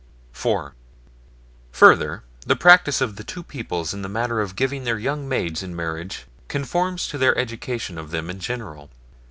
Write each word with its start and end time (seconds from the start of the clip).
IV. 0.33 0.71
Further, 1.73 2.23
the 2.47 2.55
practice 2.55 3.01
of 3.01 3.17
the 3.17 3.23
two 3.23 3.43
peoples 3.43 3.93
in 3.93 4.01
the 4.01 4.09
matter 4.09 4.41
of 4.41 4.55
giving 4.55 4.83
their 4.83 4.97
young 4.97 5.29
maids 5.29 5.61
in 5.61 5.75
marriage 5.75 6.25
conforms 6.47 7.07
to 7.07 7.19
their 7.19 7.37
education 7.37 7.99
of 7.99 8.09
them 8.09 8.27
in 8.27 8.39
general. 8.39 8.89